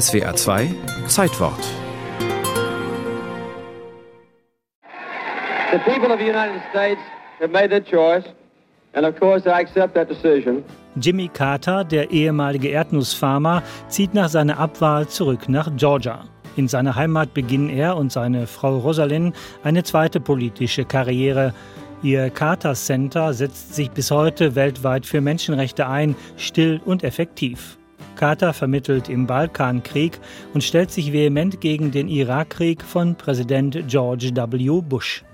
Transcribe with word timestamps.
SWA 0.00 0.34
2 0.34 0.74
Zeitwort. 1.06 1.60
The 5.70 5.78
people 5.84 6.10
of 6.10 6.18
the 6.18 6.26
United 6.26 6.60
States 6.70 7.00
have 7.38 7.52
made 7.52 7.68
their 7.68 7.84
choice, 7.84 8.24
and 8.94 9.06
of 9.06 9.14
course 9.20 9.46
I 9.46 9.60
accept 9.60 9.94
that 9.94 10.08
decision. 10.08 10.64
Jimmy 10.96 11.28
Carter, 11.28 11.84
der 11.84 12.10
ehemalige 12.10 12.70
Erdnussfarmer, 12.70 13.62
zieht 13.86 14.14
nach 14.14 14.28
seiner 14.28 14.58
Abwahl 14.58 15.06
zurück 15.06 15.48
nach 15.48 15.70
Georgia. 15.76 16.24
In 16.56 16.66
seiner 16.66 16.96
Heimat 16.96 17.32
beginnen 17.32 17.68
er 17.68 17.96
und 17.96 18.10
seine 18.10 18.48
Frau 18.48 18.78
Rosalind 18.78 19.36
eine 19.62 19.84
zweite 19.84 20.18
politische 20.18 20.84
Karriere. 20.84 21.54
Ihr 22.02 22.30
Carter 22.30 22.74
Center 22.74 23.32
setzt 23.32 23.76
sich 23.76 23.92
bis 23.92 24.10
heute 24.10 24.56
weltweit 24.56 25.06
für 25.06 25.20
Menschenrechte 25.20 25.86
ein, 25.86 26.16
still 26.36 26.80
und 26.84 27.04
effektiv. 27.04 27.78
Carter 28.16 28.52
vermittelt 28.52 29.08
im 29.08 29.26
Balkankrieg 29.26 30.18
und 30.54 30.62
stellt 30.62 30.90
sich 30.90 31.12
vehement 31.12 31.60
gegen 31.60 31.90
den 31.90 32.08
Irakkrieg 32.08 32.82
von 32.82 33.16
Präsident 33.16 33.84
George 33.88 34.30
W. 34.34 34.80
Bush. 34.80 35.24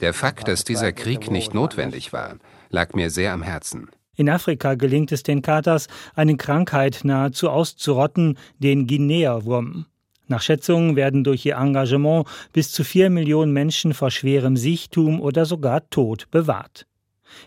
Der 0.00 0.14
Fakt, 0.14 0.48
dass 0.48 0.64
dieser 0.64 0.92
Krieg 0.92 1.30
nicht 1.30 1.54
notwendig 1.54 2.12
war, 2.12 2.36
lag 2.70 2.94
mir 2.94 3.10
sehr 3.10 3.32
am 3.32 3.42
Herzen. 3.42 3.88
In 4.16 4.28
Afrika 4.28 4.74
gelingt 4.74 5.12
es 5.12 5.22
den 5.22 5.42
Katers, 5.42 5.86
eine 6.16 6.36
Krankheit 6.36 7.02
nahezu 7.04 7.50
auszurotten, 7.50 8.36
den 8.58 8.88
Guinea-Wurm. 8.88 9.86
Nach 10.26 10.42
Schätzungen 10.42 10.96
werden 10.96 11.22
durch 11.22 11.46
ihr 11.46 11.56
Engagement 11.56 12.26
bis 12.52 12.72
zu 12.72 12.82
vier 12.82 13.10
Millionen 13.10 13.52
Menschen 13.52 13.94
vor 13.94 14.10
schwerem 14.10 14.56
Siechtum 14.56 15.20
oder 15.20 15.46
sogar 15.46 15.88
Tod 15.88 16.28
bewahrt. 16.32 16.87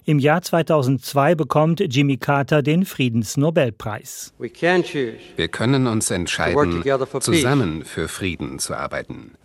Im 0.05 0.19
Jahr 0.19 0.41
2002 0.41 1.35
bekommt 1.35 1.79
Jimmy 1.79 2.17
Carter 2.17 2.61
den 2.61 2.85
Friedensnobelpreis. 2.85 4.33
Wir 4.37 5.47
können 5.47 5.87
uns 5.87 6.11
entscheiden, 6.11 6.83
zusammen 7.19 7.85
für 7.85 8.07
Frieden 8.07 8.59
zu 8.59 8.75
arbeiten. 8.75 9.35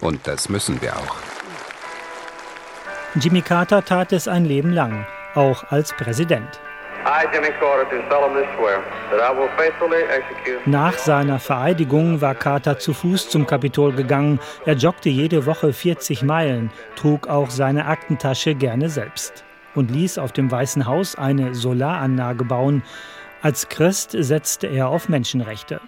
Und 0.00 0.20
das 0.26 0.48
müssen 0.48 0.80
wir 0.80 0.96
auch. 0.96 1.16
Jimmy 3.20 3.40
Carter 3.40 3.84
tat 3.84 4.12
es 4.12 4.28
ein 4.28 4.44
Leben 4.44 4.72
lang 4.72 5.06
auch 5.36 5.64
als 5.70 5.92
Präsident. 5.92 6.60
Nach 10.66 10.98
seiner 10.98 11.38
Vereidigung 11.38 12.20
war 12.20 12.34
Carter 12.34 12.78
zu 12.78 12.92
Fuß 12.92 13.28
zum 13.28 13.46
Kapitol 13.46 13.92
gegangen. 13.92 14.40
Er 14.64 14.74
joggte 14.74 15.08
jede 15.08 15.46
Woche 15.46 15.72
40 15.72 16.22
Meilen, 16.22 16.70
trug 16.96 17.28
auch 17.28 17.50
seine 17.50 17.86
Aktentasche 17.86 18.54
gerne 18.54 18.88
selbst 18.88 19.45
und 19.76 19.90
ließ 19.90 20.18
auf 20.18 20.32
dem 20.32 20.50
Weißen 20.50 20.86
Haus 20.86 21.14
eine 21.14 21.54
Solaranlage 21.54 22.44
bauen. 22.44 22.82
Als 23.42 23.68
Christ 23.68 24.16
setzte 24.18 24.66
er 24.66 24.88
auf 24.88 25.08
Menschenrechte. 25.08 25.80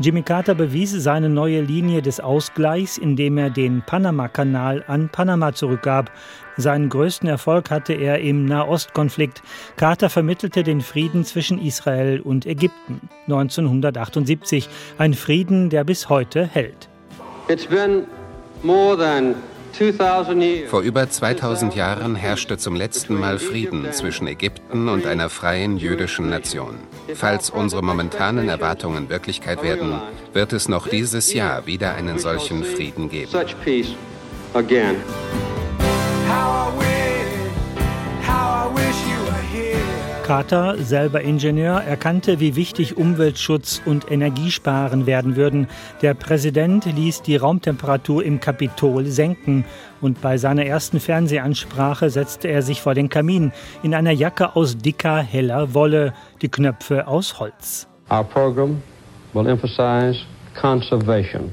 Jimmy 0.00 0.22
Carter 0.22 0.54
bewies 0.54 0.92
seine 0.92 1.28
neue 1.28 1.60
Linie 1.60 2.02
des 2.02 2.20
Ausgleichs, 2.20 2.98
indem 2.98 3.36
er 3.36 3.50
den 3.50 3.82
Panama-Kanal 3.82 4.84
an 4.86 5.08
Panama 5.08 5.52
zurückgab. 5.52 6.12
Seinen 6.56 6.88
größten 6.88 7.28
Erfolg 7.28 7.72
hatte 7.72 7.94
er 7.94 8.20
im 8.20 8.44
Nahostkonflikt. 8.44 9.42
Carter 9.76 10.08
vermittelte 10.08 10.62
den 10.62 10.82
Frieden 10.82 11.24
zwischen 11.24 11.60
Israel 11.60 12.20
und 12.20 12.46
Ägypten 12.46 13.08
1978, 13.26 14.68
ein 14.98 15.14
Frieden, 15.14 15.68
der 15.68 15.82
bis 15.82 16.08
heute 16.08 16.46
hält. 16.46 16.88
It's 17.48 17.66
been 17.66 18.04
more 18.62 18.96
than 18.96 19.34
vor 20.68 20.80
über 20.82 21.08
2000 21.08 21.74
Jahren 21.74 22.14
herrschte 22.14 22.58
zum 22.58 22.74
letzten 22.74 23.18
Mal 23.18 23.38
Frieden 23.38 23.92
zwischen 23.92 24.26
Ägypten 24.26 24.88
und 24.88 25.06
einer 25.06 25.28
freien 25.28 25.78
jüdischen 25.78 26.28
Nation. 26.28 26.76
Falls 27.14 27.50
unsere 27.50 27.82
momentanen 27.82 28.48
Erwartungen 28.48 29.08
Wirklichkeit 29.08 29.62
werden, 29.62 30.00
wird 30.32 30.52
es 30.52 30.68
noch 30.68 30.88
dieses 30.88 31.32
Jahr 31.32 31.66
wieder 31.66 31.94
einen 31.94 32.18
solchen 32.18 32.64
Frieden 32.64 33.08
geben. 33.08 33.30
Carter, 40.28 40.76
selber 40.76 41.22
Ingenieur, 41.22 41.80
erkannte, 41.80 42.38
wie 42.38 42.54
wichtig 42.54 42.98
Umweltschutz 42.98 43.80
und 43.86 44.10
Energiesparen 44.10 45.06
werden 45.06 45.36
würden. 45.36 45.68
Der 46.02 46.12
Präsident 46.12 46.84
ließ 46.84 47.22
die 47.22 47.36
Raumtemperatur 47.36 48.22
im 48.22 48.38
Kapitol 48.38 49.06
senken 49.06 49.64
und 50.02 50.20
bei 50.20 50.36
seiner 50.36 50.66
ersten 50.66 51.00
Fernsehansprache 51.00 52.10
setzte 52.10 52.48
er 52.48 52.60
sich 52.60 52.82
vor 52.82 52.92
den 52.92 53.08
Kamin 53.08 53.52
in 53.82 53.94
einer 53.94 54.10
Jacke 54.10 54.54
aus 54.54 54.76
dicker, 54.76 55.16
heller 55.16 55.72
Wolle, 55.72 56.12
die 56.42 56.50
Knöpfe 56.50 57.06
aus 57.06 57.40
Holz. 57.40 57.88
Our 58.10 58.24
program 58.24 58.82
will 59.32 59.46
emphasize 59.46 60.26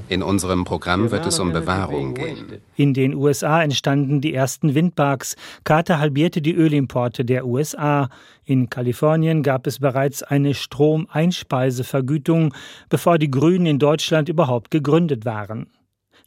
in 0.08 0.22
unserem 0.22 0.64
Programm 0.64 1.10
wird 1.10 1.26
es 1.26 1.38
um 1.38 1.52
Bewahrung 1.52 2.14
gehen. 2.14 2.60
In 2.76 2.94
den 2.94 3.14
USA 3.14 3.62
entstanden 3.62 4.20
die 4.20 4.34
ersten 4.34 4.74
Windparks. 4.74 5.36
Carter 5.64 5.98
halbierte 5.98 6.42
die 6.42 6.54
Ölimporte 6.54 7.24
der 7.24 7.46
USA. 7.46 8.08
In 8.44 8.70
Kalifornien 8.70 9.42
gab 9.42 9.66
es 9.66 9.78
bereits 9.78 10.22
eine 10.22 10.54
Stromeinspeisevergütung, 10.54 12.54
bevor 12.88 13.18
die 13.18 13.30
Grünen 13.30 13.66
in 13.66 13.78
Deutschland 13.78 14.28
überhaupt 14.28 14.70
gegründet 14.70 15.24
waren. 15.24 15.68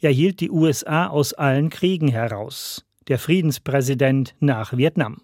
Er 0.00 0.10
hielt 0.10 0.40
die 0.40 0.50
USA 0.50 1.08
aus 1.08 1.34
allen 1.34 1.68
Kriegen 1.68 2.08
heraus 2.08 2.84
der 3.08 3.18
Friedenspräsident 3.18 4.36
nach 4.38 4.76
Vietnam. 4.76 5.16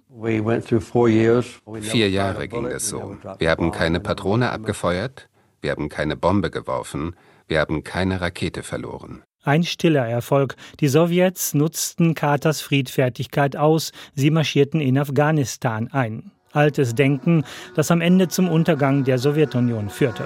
Vier 1.80 2.10
Jahre 2.10 2.48
ging 2.48 2.66
es 2.66 2.88
so. 2.88 3.16
Wir 3.38 3.50
haben 3.50 3.70
keine 3.70 4.00
Patrone 4.00 4.50
abgefeuert, 4.50 5.28
wir 5.60 5.70
haben 5.70 5.88
keine 5.88 6.16
Bombe 6.16 6.50
geworfen, 6.50 7.14
wir 7.48 7.60
haben 7.60 7.84
keine 7.84 8.20
Rakete 8.20 8.62
verloren. 8.62 9.22
Ein 9.44 9.62
stiller 9.62 10.06
Erfolg. 10.06 10.56
Die 10.80 10.88
Sowjets 10.88 11.54
nutzten 11.54 12.14
Carters 12.14 12.60
Friedfertigkeit 12.60 13.56
aus. 13.56 13.92
Sie 14.14 14.30
marschierten 14.30 14.80
in 14.80 14.98
Afghanistan 14.98 15.88
ein. 15.92 16.32
Altes 16.52 16.94
Denken, 16.94 17.44
das 17.76 17.90
am 17.90 18.00
Ende 18.00 18.28
zum 18.28 18.48
Untergang 18.48 19.04
der 19.04 19.18
Sowjetunion 19.18 19.88
führte. 19.88 20.24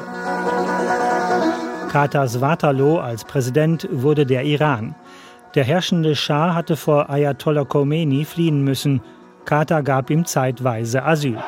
Carters 1.91 2.41
Waterloo 2.41 2.99
als 2.99 3.25
Präsident 3.25 3.89
wurde 3.91 4.25
der 4.25 4.45
Iran. 4.45 4.95
Der 5.55 5.65
herrschende 5.65 6.15
Schah 6.15 6.55
hatte 6.55 6.77
vor 6.77 7.11
Ayatollah 7.11 7.65
Khomeini 7.65 8.25
fliehen 8.25 8.63
müssen. 8.63 9.03
Carter 9.45 9.83
gab 9.83 10.09
ihm 10.09 10.25
zeitweise 10.25 11.03
Asyl. 11.03 11.39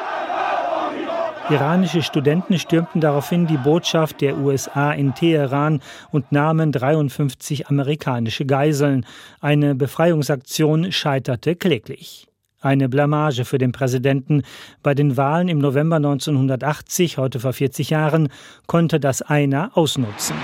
Iranische 1.51 2.03
Studenten 2.03 2.59
stürmten 2.59 3.01
daraufhin 3.01 3.47
die 3.47 3.57
Botschaft 3.57 4.21
der 4.21 4.39
USA 4.39 4.93
in 4.93 5.15
Teheran 5.15 5.81
und 6.11 6.31
nahmen 6.31 6.73
53 6.73 7.69
amerikanische 7.69 8.47
Geiseln. 8.47 9.05
Eine 9.41 9.75
Befreiungsaktion 9.75 10.93
scheiterte 10.93 11.57
kläglich. 11.57 12.29
Eine 12.61 12.89
Blamage 12.89 13.45
für 13.45 13.59
den 13.59 13.73
Präsidenten. 13.73 14.45
Bei 14.85 14.95
den 14.95 15.17
Wahlen 15.17 15.49
im 15.49 15.59
November 15.59 15.97
1980, 15.97 17.19
heute 17.19 17.41
vor 17.41 17.53
40 17.53 17.91
Jahren, 17.91 18.29
konnte 18.67 19.01
das 19.01 19.21
einer 19.21 19.77
ausnutzen. 19.77 20.37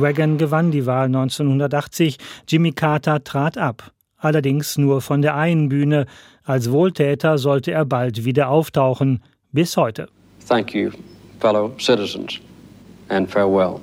Reagan. 0.00 0.38
Gewann 0.38 0.70
die 0.70 0.86
Wahl 0.86 1.06
1980, 1.06 2.18
Jimmy 2.48 2.72
Carter 2.72 3.22
trat 3.22 3.58
ab 3.58 3.93
allerdings 4.24 4.78
nur 4.78 5.00
von 5.00 5.22
der 5.22 5.36
einen 5.36 5.68
Bühne. 5.68 6.06
Als 6.44 6.70
Wohltäter 6.70 7.38
sollte 7.38 7.72
er 7.72 7.84
bald 7.84 8.24
wieder 8.24 8.48
auftauchen, 8.48 9.22
bis 9.52 9.76
heute. 9.76 10.08
Thank 10.46 10.74
you, 10.74 10.90
fellow 11.40 11.72
citizens, 11.78 12.40
and 13.08 13.30
farewell. 13.30 13.80